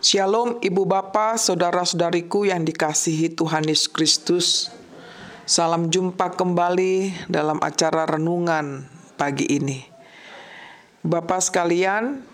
Shalom 0.00 0.64
Ibu 0.64 0.88
Bapa, 0.88 1.36
Saudara-saudariku 1.36 2.48
yang 2.48 2.64
dikasihi 2.64 3.36
Tuhan 3.36 3.68
Yesus 3.68 3.92
Kristus. 3.92 4.72
Salam 5.44 5.92
jumpa 5.92 6.40
kembali 6.40 7.28
dalam 7.28 7.60
acara 7.60 8.08
renungan 8.08 8.88
pagi 9.20 9.44
ini. 9.44 9.84
Bapak 11.04 11.44
sekalian, 11.44 12.24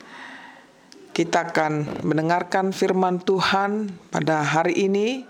kita 1.11 1.51
akan 1.51 2.07
mendengarkan 2.07 2.71
firman 2.71 3.19
Tuhan 3.19 3.91
pada 4.15 4.47
hari 4.47 4.87
ini. 4.87 5.27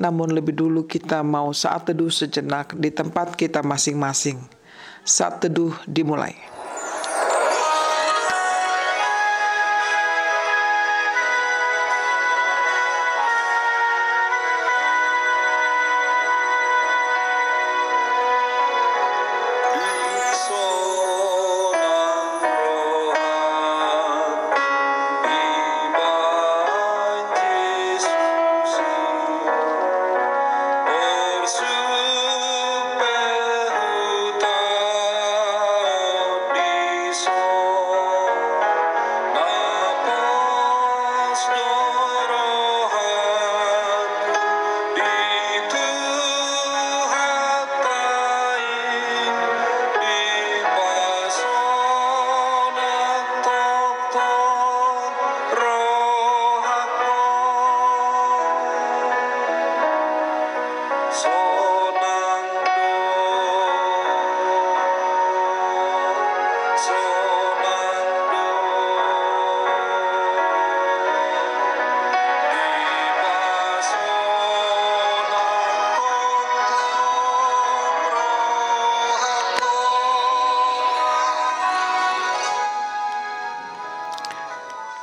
Namun 0.00 0.32
lebih 0.32 0.56
dulu 0.56 0.88
kita 0.88 1.20
mau 1.20 1.52
saat 1.52 1.92
teduh 1.92 2.08
sejenak 2.08 2.72
di 2.72 2.88
tempat 2.88 3.36
kita 3.36 3.60
masing-masing. 3.60 4.40
Saat 5.04 5.44
teduh 5.44 5.76
dimulai. 5.84 6.55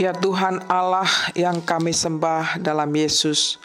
Ya 0.03 0.11
Tuhan 0.11 0.67
Allah 0.67 1.07
yang 1.31 1.63
kami 1.63 1.95
sembah 1.95 2.59
dalam 2.59 2.91
Yesus, 2.91 3.55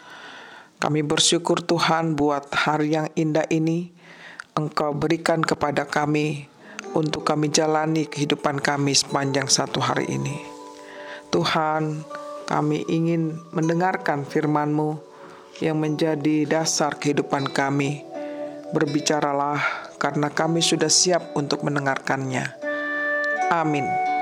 kami 0.79 1.03
bersyukur 1.03 1.59
Tuhan 1.59 2.15
buat 2.15 2.47
hari 2.55 2.95
yang 2.95 3.11
indah 3.11 3.43
ini 3.51 3.91
Engkau 4.55 4.95
berikan 4.95 5.43
kepada 5.43 5.83
kami 5.83 6.47
untuk 6.95 7.27
kami 7.27 7.51
jalani 7.51 8.07
kehidupan 8.07 8.63
kami 8.63 8.95
sepanjang 8.95 9.51
satu 9.51 9.83
hari 9.83 10.07
ini. 10.15 10.39
Tuhan, 11.27 12.07
kami 12.47 12.87
ingin 12.87 13.35
mendengarkan 13.51 14.23
firman-Mu 14.23 14.95
yang 15.59 15.75
menjadi 15.75 16.47
dasar 16.47 16.95
kehidupan 16.95 17.51
kami. 17.51 18.07
Berbicaralah 18.71 19.59
karena 19.99 20.31
kami 20.31 20.63
sudah 20.63 20.87
siap 20.87 21.35
untuk 21.35 21.67
mendengarkannya. 21.67 22.47
Amin. 23.51 24.18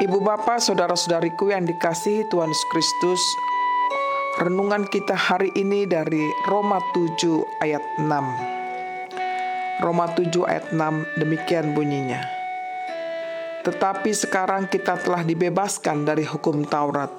Ibu 0.00 0.16
bapak, 0.24 0.64
saudara-saudariku 0.64 1.52
yang 1.52 1.68
dikasihi 1.68 2.24
Tuhan 2.32 2.48
Yesus 2.48 2.64
Kristus, 2.72 3.20
renungan 4.40 4.88
kita 4.88 5.12
hari 5.12 5.52
ini 5.52 5.84
dari 5.84 6.24
Roma 6.48 6.80
7 6.96 7.20
ayat 7.60 7.84
6. 8.00 8.08
Roma 9.84 10.08
7 10.16 10.32
ayat 10.48 10.72
6 10.72 11.20
demikian 11.20 11.76
bunyinya. 11.76 12.24
Tetapi 13.60 14.08
sekarang 14.16 14.72
kita 14.72 14.96
telah 15.04 15.20
dibebaskan 15.20 16.08
dari 16.08 16.24
hukum 16.24 16.64
Taurat, 16.64 17.12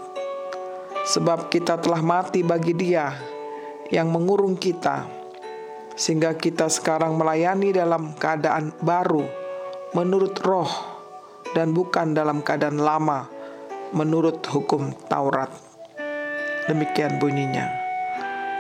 sebab 1.06 1.54
kita 1.54 1.78
telah 1.78 2.02
mati 2.02 2.42
bagi 2.42 2.74
Dia 2.74 3.14
yang 3.94 4.10
mengurung 4.10 4.58
kita, 4.58 5.06
sehingga 5.94 6.34
kita 6.34 6.66
sekarang 6.66 7.14
melayani 7.14 7.78
dalam 7.78 8.18
keadaan 8.18 8.74
baru 8.82 9.22
menurut 9.94 10.34
Roh 10.42 10.91
dan 11.52 11.76
bukan 11.76 12.16
dalam 12.16 12.40
keadaan 12.40 12.80
lama 12.80 13.28
menurut 13.92 14.40
hukum 14.48 14.96
Taurat. 15.12 15.52
Demikian 16.68 17.20
bunyinya. 17.20 17.68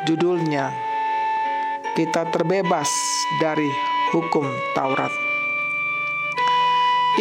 Judulnya, 0.04 0.74
kita 1.96 2.28
terbebas 2.34 2.90
dari 3.40 3.68
hukum 4.12 4.44
Taurat. 4.76 5.14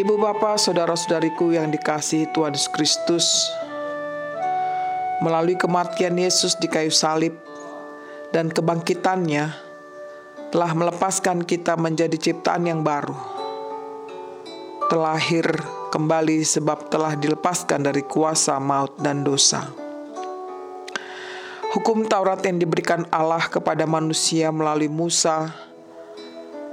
Ibu 0.00 0.14
bapak, 0.16 0.56
saudara-saudariku 0.56 1.50
yang 1.50 1.68
dikasihi 1.68 2.30
Tuhan 2.30 2.54
Yesus 2.54 2.70
Kristus, 2.70 3.26
melalui 5.20 5.58
kematian 5.58 6.16
Yesus 6.16 6.56
di 6.56 6.70
kayu 6.70 6.94
salib 6.94 7.36
dan 8.32 8.48
kebangkitannya 8.48 9.50
telah 10.50 10.72
melepaskan 10.74 11.42
kita 11.46 11.74
menjadi 11.78 12.16
ciptaan 12.16 12.66
yang 12.66 12.80
baru 12.82 13.39
terlahir 14.90 15.46
kembali 15.94 16.42
sebab 16.42 16.90
telah 16.90 17.14
dilepaskan 17.14 17.86
dari 17.86 18.02
kuasa 18.02 18.58
maut 18.58 18.98
dan 18.98 19.22
dosa. 19.22 19.70
Hukum 21.70 22.10
Taurat 22.10 22.42
yang 22.42 22.58
diberikan 22.58 23.06
Allah 23.14 23.46
kepada 23.46 23.86
manusia 23.86 24.50
melalui 24.50 24.90
Musa 24.90 25.54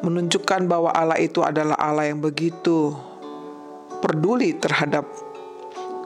menunjukkan 0.02 0.66
bahwa 0.66 0.90
Allah 0.90 1.22
itu 1.22 1.46
adalah 1.46 1.78
Allah 1.78 2.10
yang 2.10 2.18
begitu 2.18 2.98
peduli 4.02 4.58
terhadap 4.58 5.06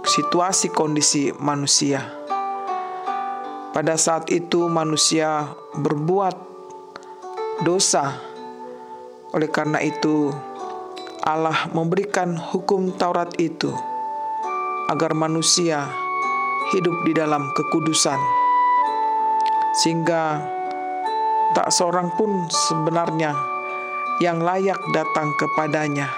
situasi 0.03 0.67
kondisi 0.67 1.31
manusia. 1.39 2.03
Pada 3.71 3.95
saat 3.95 4.27
itu 4.27 4.67
manusia 4.67 5.47
berbuat 5.79 6.35
dosa. 7.63 8.19
Oleh 9.31 9.47
karena 9.47 9.79
itu, 9.79 10.27
Allah 11.21 11.69
memberikan 11.69 12.33
hukum 12.33 12.97
Taurat 12.97 13.29
itu 13.37 13.69
agar 14.89 15.13
manusia 15.13 15.85
hidup 16.73 17.05
di 17.05 17.13
dalam 17.13 17.45
kekudusan, 17.53 18.17
sehingga 19.77 20.41
tak 21.53 21.69
seorang 21.69 22.09
pun 22.17 22.49
sebenarnya 22.49 23.37
yang 24.17 24.41
layak 24.41 24.81
datang 24.97 25.29
kepadanya. 25.37 26.09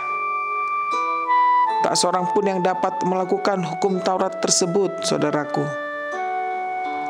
Tak 1.84 2.00
seorang 2.00 2.32
pun 2.32 2.48
yang 2.48 2.64
dapat 2.64 3.04
melakukan 3.04 3.60
hukum 3.60 4.00
Taurat 4.08 4.40
tersebut, 4.40 5.04
saudaraku. 5.04 5.68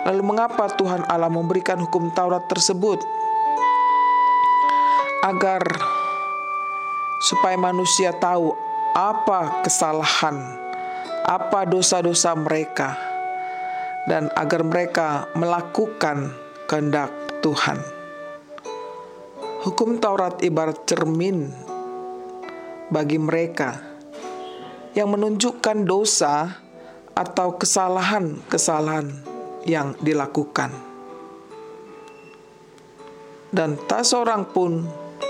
Lalu, 0.09 0.21
mengapa 0.25 0.65
Tuhan 0.73 1.05
Allah 1.05 1.29
memberikan 1.29 1.77
hukum 1.77 2.09
Taurat 2.09 2.49
tersebut? 2.49 2.97
Agar 5.21 5.61
supaya 7.23 7.55
manusia 7.55 8.11
tahu 8.11 8.51
apa 8.91 9.63
kesalahan, 9.63 10.43
apa 11.23 11.63
dosa-dosa 11.63 12.35
mereka, 12.35 12.99
dan 14.11 14.27
agar 14.35 14.67
mereka 14.67 15.31
melakukan 15.39 16.35
kehendak 16.67 17.15
Tuhan. 17.39 17.79
Hukum 19.63 20.03
Taurat 20.03 20.43
ibarat 20.43 20.83
cermin 20.83 21.47
bagi 22.91 23.15
mereka 23.15 23.79
yang 24.91 25.15
menunjukkan 25.15 25.87
dosa 25.87 26.59
atau 27.15 27.55
kesalahan-kesalahan 27.55 29.07
yang 29.63 29.95
dilakukan. 30.03 30.75
Dan 33.53 33.79
tak 33.87 34.03
seorang 34.03 34.49
pun 34.51 34.83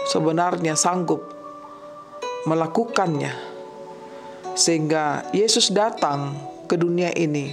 sebenarnya 0.10 0.74
sanggup 0.74 1.33
melakukannya, 2.44 3.32
sehingga 4.56 5.28
Yesus 5.32 5.72
datang 5.72 6.36
ke 6.68 6.76
dunia 6.76 7.12
ini 7.16 7.52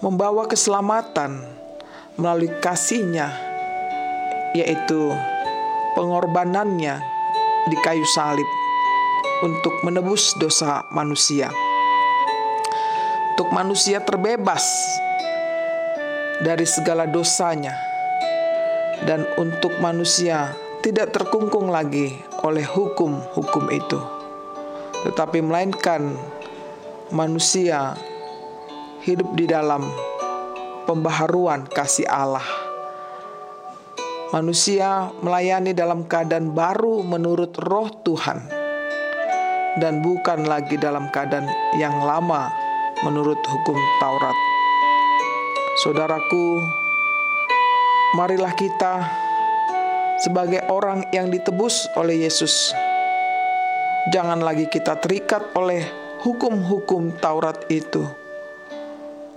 membawa 0.00 0.46
keselamatan 0.46 1.42
melalui 2.18 2.50
kasihnya, 2.62 3.30
yaitu 4.54 5.12
pengorbanannya 5.94 6.98
di 7.68 7.76
kayu 7.82 8.06
salib 8.14 8.46
untuk 9.42 9.74
menebus 9.86 10.34
dosa 10.38 10.86
manusia. 10.90 11.50
untuk 13.38 13.54
manusia 13.54 14.02
terbebas 14.02 14.66
dari 16.42 16.66
segala 16.66 17.06
dosanya 17.06 17.70
dan 19.06 19.22
untuk 19.38 19.78
manusia 19.78 20.58
tidak 20.82 21.14
terkungkung 21.14 21.70
lagi 21.70 22.18
oleh 22.46 22.62
hukum-hukum 22.62 23.64
itu, 23.74 23.98
tetapi 25.06 25.42
melainkan 25.42 26.14
manusia 27.10 27.96
hidup 29.02 29.32
di 29.34 29.48
dalam 29.48 29.86
pembaharuan 30.84 31.66
kasih 31.68 32.06
Allah. 32.08 32.44
Manusia 34.28 35.08
melayani 35.24 35.72
dalam 35.72 36.04
keadaan 36.04 36.52
baru 36.52 37.00
menurut 37.00 37.56
roh 37.64 37.88
Tuhan 38.04 38.44
dan 39.80 40.04
bukan 40.04 40.44
lagi 40.44 40.76
dalam 40.76 41.08
keadaan 41.08 41.48
yang 41.80 41.96
lama 42.04 42.52
menurut 43.06 43.38
hukum 43.40 43.78
Taurat. 44.02 44.36
Saudaraku, 45.80 46.60
marilah 48.18 48.52
kita 48.52 49.06
sebagai 50.18 50.66
orang 50.66 51.06
yang 51.14 51.30
ditebus 51.30 51.86
oleh 51.94 52.26
Yesus. 52.26 52.74
Jangan 54.10 54.42
lagi 54.42 54.66
kita 54.66 54.98
terikat 54.98 55.54
oleh 55.54 55.86
hukum-hukum 56.26 57.14
Taurat 57.22 57.62
itu, 57.70 58.02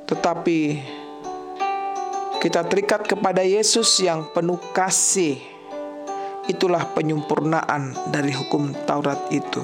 tetapi 0.10 0.82
kita 2.42 2.66
terikat 2.66 3.06
kepada 3.06 3.46
Yesus 3.46 4.02
yang 4.02 4.26
penuh 4.34 4.58
kasih. 4.74 5.38
Itulah 6.50 6.90
penyempurnaan 6.98 7.94
dari 8.10 8.34
hukum 8.34 8.74
Taurat 8.90 9.30
itu. 9.30 9.62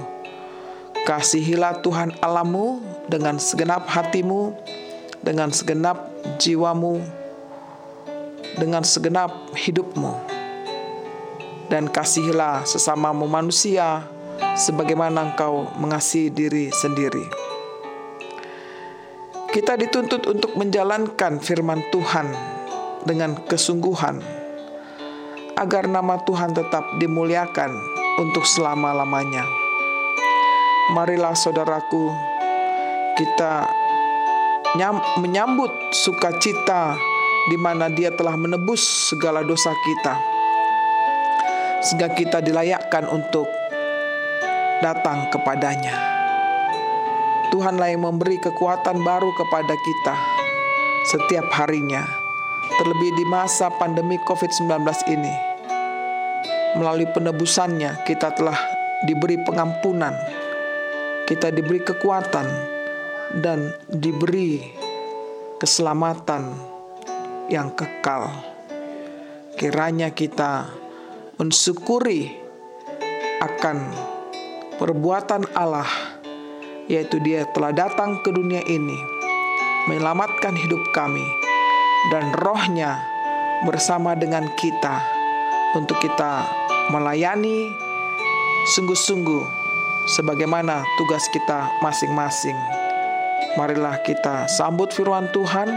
Kasihilah 1.08 1.82
Tuhan 1.82 2.14
Alamu 2.22 2.84
dengan 3.10 3.42
segenap 3.42 3.90
hatimu, 3.90 4.54
dengan 5.26 5.50
segenap 5.50 6.06
jiwamu, 6.38 7.02
dengan 8.62 8.86
segenap 8.86 9.34
hidupmu. 9.58 10.37
Dan 11.68 11.92
kasihilah 11.92 12.64
sesamamu 12.64 13.28
manusia 13.28 14.08
sebagaimana 14.56 15.34
engkau 15.34 15.68
mengasihi 15.76 16.32
diri 16.32 16.72
sendiri. 16.72 17.28
Kita 19.52 19.76
dituntut 19.76 20.24
untuk 20.30 20.56
menjalankan 20.56 21.44
firman 21.44 21.82
Tuhan 21.92 22.30
dengan 23.04 23.36
kesungguhan 23.48 24.22
agar 25.58 25.90
nama 25.90 26.22
Tuhan 26.22 26.54
tetap 26.54 26.86
dimuliakan 27.02 27.74
untuk 28.22 28.46
selama-lamanya. 28.46 29.42
Marilah 30.94 31.34
saudaraku, 31.34 32.14
kita 33.18 33.66
menyambut 35.18 35.74
sukacita 35.92 36.94
di 37.50 37.58
mana 37.58 37.90
Dia 37.90 38.14
telah 38.14 38.38
menebus 38.38 39.10
segala 39.10 39.42
dosa 39.42 39.74
kita, 39.74 40.14
sehingga 41.88 42.12
kita 42.12 42.44
dilayakkan 42.44 43.08
untuk 43.08 43.48
datang 44.84 45.32
kepadanya. 45.32 45.96
Tuhanlah 47.48 47.96
yang 47.96 48.04
memberi 48.04 48.36
kekuatan 48.44 49.08
baru 49.08 49.32
kepada 49.40 49.72
kita 49.72 50.16
setiap 51.08 51.48
harinya, 51.56 52.04
terlebih 52.76 53.16
di 53.16 53.24
masa 53.32 53.72
pandemi 53.72 54.20
COVID-19 54.28 54.84
ini. 55.16 55.32
Melalui 56.76 57.08
penebusannya, 57.16 58.04
kita 58.04 58.36
telah 58.36 58.60
diberi 59.08 59.40
pengampunan, 59.48 60.12
kita 61.24 61.56
diberi 61.56 61.80
kekuatan, 61.80 62.76
dan 63.40 63.72
diberi 63.88 64.76
keselamatan 65.56 66.52
yang 67.48 67.72
kekal. 67.72 68.28
Kiranya 69.56 70.12
kita 70.12 70.68
mensyukuri 71.38 72.34
akan 73.46 73.78
perbuatan 74.82 75.46
Allah, 75.54 75.86
yaitu 76.90 77.22
Dia 77.22 77.46
telah 77.54 77.70
datang 77.70 78.26
ke 78.26 78.34
dunia 78.34 78.66
ini 78.66 78.98
menyelamatkan 79.86 80.58
hidup 80.58 80.82
kami, 80.98 81.22
dan 82.10 82.34
rohnya 82.42 82.98
bersama 83.70 84.18
dengan 84.18 84.50
kita 84.58 84.98
untuk 85.78 86.02
kita 86.02 86.42
melayani 86.90 87.70
sungguh-sungguh 88.74 89.46
sebagaimana 90.10 90.82
tugas 90.98 91.30
kita 91.30 91.70
masing-masing. 91.86 92.58
Marilah 93.62 94.02
kita 94.02 94.50
sambut 94.50 94.90
firman 94.90 95.30
Tuhan 95.30 95.70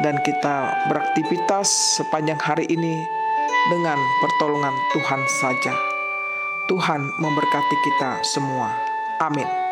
dan 0.00 0.16
kita 0.24 0.88
beraktivitas 0.88 2.00
sepanjang 2.00 2.40
hari 2.40 2.64
ini 2.72 3.23
dengan 3.72 3.96
pertolongan 4.20 4.76
Tuhan 4.92 5.22
saja. 5.40 5.74
Tuhan 6.68 7.12
memberkati 7.20 7.76
kita 7.84 8.20
semua. 8.24 8.72
Amin. 9.20 9.63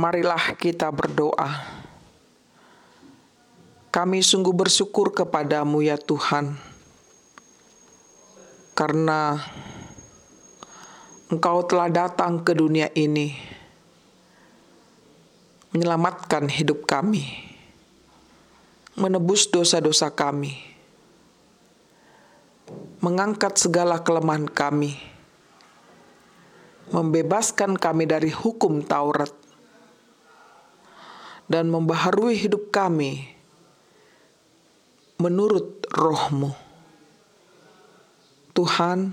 Marilah 0.00 0.56
kita 0.56 0.88
berdoa. 0.88 1.76
Kami 3.92 4.24
sungguh 4.24 4.56
bersyukur 4.56 5.12
kepadamu 5.12 5.84
ya 5.84 6.00
Tuhan, 6.00 6.56
karena 8.72 9.44
Engkau 11.28 11.62
telah 11.68 11.92
datang 11.92 12.40
ke 12.40 12.56
dunia 12.56 12.88
ini, 12.96 13.36
menyelamatkan 15.74 16.48
hidup 16.48 16.88
kami, 16.88 17.26
menebus 18.96 19.50
dosa-dosa 19.52 20.08
kami, 20.14 20.54
mengangkat 23.02 23.58
segala 23.58 24.00
kelemahan 24.00 24.46
kami, 24.46 24.96
membebaskan 26.94 27.74
kami 27.74 28.06
dari 28.06 28.30
hukum 28.30 28.86
Taurat, 28.86 29.49
dan 31.50 31.66
membaharui 31.66 32.38
hidup 32.38 32.70
kami 32.70 33.26
menurut 35.18 35.82
rohmu. 35.90 36.54
Tuhan, 38.54 39.10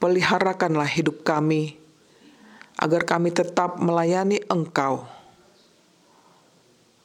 peliharakanlah 0.00 0.88
hidup 0.88 1.20
kami 1.20 1.76
agar 2.80 3.04
kami 3.04 3.28
tetap 3.28 3.76
melayani 3.76 4.40
Engkau 4.48 5.04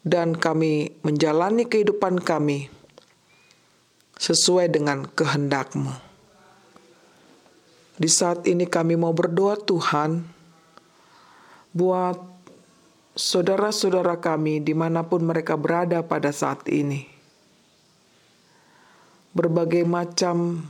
dan 0.07 0.39
kami 0.39 0.95
menjalani 1.03 1.67
kehidupan 1.67 2.23
kami 2.23 2.71
sesuai 4.19 4.71
dengan 4.71 5.03
kehendakmu. 5.03 5.91
Di 7.99 8.09
saat 8.11 8.47
ini 8.47 8.67
kami 8.67 8.95
mau 8.95 9.11
berdoa 9.15 9.59
Tuhan 9.59 10.25
buat 11.71 12.32
saudara-saudara 13.13 14.17
kami 14.17 14.57
di 14.61 14.73
mana 14.73 15.05
pun 15.05 15.21
mereka 15.21 15.53
berada 15.53 16.01
pada 16.01 16.33
saat 16.33 16.65
ini. 16.69 17.05
Berbagai 19.33 19.85
macam 19.85 20.61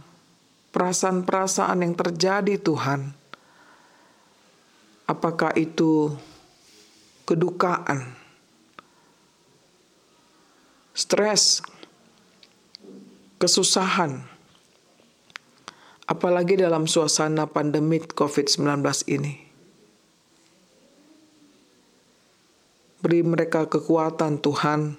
perasaan-perasaan 0.72 1.84
yang 1.84 1.96
terjadi 1.96 2.56
Tuhan. 2.60 3.12
Apakah 5.04 5.52
itu 5.60 6.16
kedukaan, 7.28 8.16
stres, 10.96 11.60
kesusahan, 13.36 14.24
apalagi 16.08 16.56
dalam 16.56 16.88
suasana 16.88 17.52
pandemi 17.52 18.00
COVID-19 18.00 18.80
ini. 19.12 19.43
Beri 23.04 23.20
mereka 23.20 23.68
kekuatan 23.68 24.40
Tuhan 24.40 24.96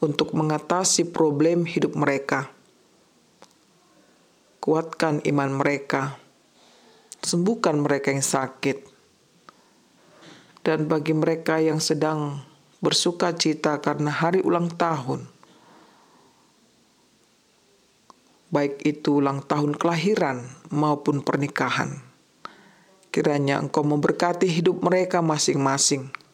untuk 0.00 0.32
mengatasi 0.32 1.12
problem 1.12 1.68
hidup 1.68 1.92
mereka. 1.92 2.48
Kuatkan 4.56 5.20
iman 5.20 5.60
mereka. 5.60 6.16
Sembuhkan 7.20 7.84
mereka 7.84 8.08
yang 8.08 8.24
sakit. 8.24 8.88
Dan 10.64 10.88
bagi 10.88 11.12
mereka 11.12 11.60
yang 11.60 11.76
sedang 11.76 12.40
bersuka 12.80 13.36
cita 13.36 13.84
karena 13.84 14.16
hari 14.16 14.40
ulang 14.40 14.72
tahun, 14.72 15.28
baik 18.48 18.80
itu 18.80 19.20
ulang 19.20 19.44
tahun 19.44 19.76
kelahiran 19.76 20.40
maupun 20.72 21.20
pernikahan. 21.20 22.00
Kiranya 23.12 23.60
Engkau 23.60 23.84
memberkati 23.84 24.48
hidup 24.48 24.80
mereka 24.80 25.20
masing-masing 25.20 26.24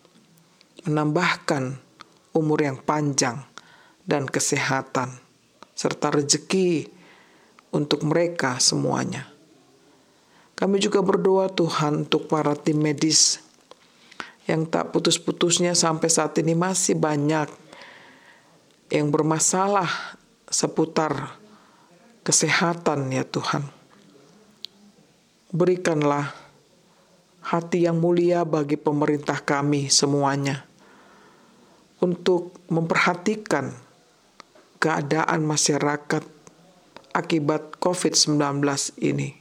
menambahkan 0.82 1.78
umur 2.34 2.58
yang 2.64 2.78
panjang 2.80 3.38
dan 4.02 4.26
kesehatan, 4.26 5.14
serta 5.78 6.10
rezeki 6.10 6.90
untuk 7.70 8.02
mereka 8.02 8.58
semuanya. 8.58 9.30
Kami 10.58 10.78
juga 10.82 11.02
berdoa 11.02 11.50
Tuhan 11.50 12.06
untuk 12.06 12.26
para 12.26 12.54
tim 12.54 12.78
medis 12.78 13.42
yang 14.46 14.66
tak 14.66 14.90
putus-putusnya 14.90 15.74
sampai 15.74 16.10
saat 16.10 16.34
ini 16.42 16.54
masih 16.54 16.98
banyak 16.98 17.46
yang 18.90 19.08
bermasalah 19.08 20.18
seputar 20.50 21.38
kesehatan 22.26 23.10
ya 23.10 23.22
Tuhan. 23.26 23.64
Berikanlah 25.52 26.34
hati 27.42 27.86
yang 27.86 27.98
mulia 27.98 28.46
bagi 28.46 28.78
pemerintah 28.78 29.42
kami 29.42 29.90
semuanya 29.90 30.71
untuk 32.02 32.58
memperhatikan 32.66 33.70
keadaan 34.82 35.46
masyarakat 35.46 36.26
akibat 37.14 37.78
COVID-19 37.78 38.58
ini. 38.98 39.38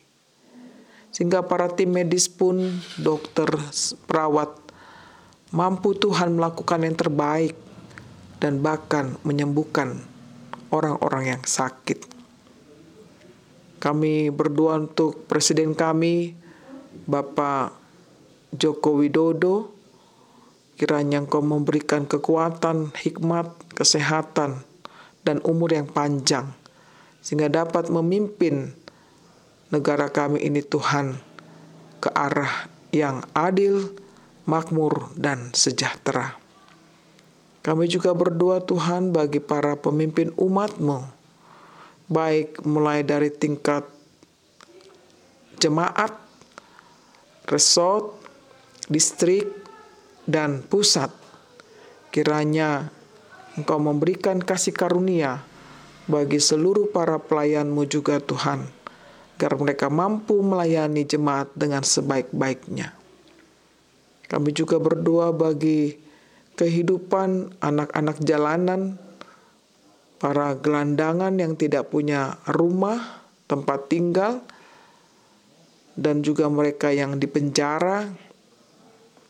Sehingga 1.10 1.44
para 1.44 1.74
tim 1.74 1.92
medis 1.92 2.30
pun, 2.30 2.80
dokter, 3.02 3.50
perawat, 4.06 4.54
mampu 5.50 5.98
Tuhan 5.98 6.38
melakukan 6.38 6.86
yang 6.86 6.96
terbaik 6.96 7.58
dan 8.38 8.62
bahkan 8.62 9.18
menyembuhkan 9.26 10.00
orang-orang 10.70 11.36
yang 11.36 11.44
sakit. 11.44 12.08
Kami 13.82 14.30
berdoa 14.30 14.78
untuk 14.78 15.26
Presiden 15.26 15.74
kami, 15.74 16.38
Bapak 17.10 17.74
Joko 18.54 19.02
Widodo, 19.02 19.81
Kiranya 20.82 21.22
Engkau 21.22 21.46
memberikan 21.46 22.10
kekuatan, 22.10 22.90
hikmat, 22.98 23.54
kesehatan, 23.78 24.66
dan 25.22 25.38
umur 25.46 25.70
yang 25.78 25.86
panjang, 25.86 26.58
sehingga 27.22 27.54
dapat 27.54 27.94
memimpin 27.94 28.74
negara 29.70 30.10
kami 30.10 30.42
ini 30.42 30.66
Tuhan 30.66 31.22
ke 32.02 32.10
arah 32.10 32.66
yang 32.90 33.22
adil, 33.38 33.94
makmur, 34.50 35.14
dan 35.14 35.54
sejahtera. 35.54 36.42
Kami 37.62 37.86
juga 37.86 38.18
berdoa 38.18 38.66
Tuhan 38.66 39.14
bagi 39.14 39.38
para 39.38 39.78
pemimpin 39.78 40.34
umatmu, 40.34 41.06
baik 42.10 42.66
mulai 42.66 43.06
dari 43.06 43.30
tingkat 43.30 43.86
jemaat, 45.62 46.18
resort, 47.46 48.18
distrik, 48.90 49.61
dan 50.32 50.64
pusat. 50.64 51.12
Kiranya 52.16 52.88
Engkau 53.60 53.84
memberikan 53.84 54.40
kasih 54.40 54.72
karunia 54.72 55.44
bagi 56.08 56.40
seluruh 56.40 56.88
para 56.88 57.20
pelayanmu 57.20 57.84
juga 57.84 58.24
Tuhan, 58.24 58.64
agar 59.36 59.52
mereka 59.60 59.92
mampu 59.92 60.40
melayani 60.40 61.04
jemaat 61.04 61.52
dengan 61.52 61.84
sebaik-baiknya. 61.84 62.96
Kami 64.32 64.56
juga 64.56 64.80
berdoa 64.80 65.36
bagi 65.36 66.00
kehidupan 66.56 67.60
anak-anak 67.60 68.24
jalanan, 68.24 68.96
para 70.16 70.56
gelandangan 70.56 71.36
yang 71.36 71.60
tidak 71.60 71.92
punya 71.92 72.40
rumah, 72.48 73.20
tempat 73.52 73.92
tinggal, 73.92 74.40
dan 76.00 76.24
juga 76.24 76.48
mereka 76.48 76.88
yang 76.96 77.20
dipenjara, 77.20 78.31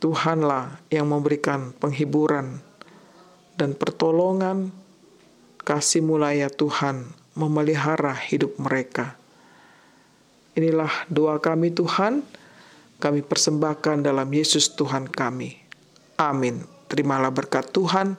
Tuhanlah 0.02 0.82
yang 0.90 1.06
memberikan 1.06 1.78
penghiburan 1.78 2.58
dan 3.54 3.78
pertolongan, 3.78 4.74
kasih 5.62 6.02
mulaya 6.02 6.50
Tuhan 6.50 7.06
memelihara 7.38 8.18
hidup 8.18 8.58
mereka. 8.58 9.14
Inilah 10.58 10.90
doa 11.06 11.38
kami 11.38 11.70
Tuhan, 11.70 12.26
kami 12.98 13.22
persembahkan 13.22 14.02
dalam 14.02 14.26
Yesus 14.34 14.74
Tuhan 14.74 15.06
kami. 15.06 15.62
Amin. 16.18 16.66
Terimalah 16.90 17.30
berkat 17.30 17.70
Tuhan, 17.70 18.18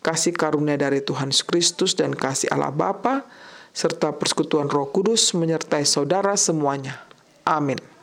kasih 0.00 0.32
karunia 0.32 0.80
dari 0.80 1.04
Tuhan 1.04 1.28
Yesus 1.28 1.44
Kristus 1.44 1.92
dan 1.92 2.16
kasih 2.16 2.48
Allah 2.48 2.72
Bapa 2.72 3.28
serta 3.76 4.16
persekutuan 4.16 4.66
Roh 4.66 4.88
Kudus 4.88 5.36
menyertai 5.36 5.84
saudara 5.84 6.34
semuanya. 6.40 7.04
Amin. 7.44 7.97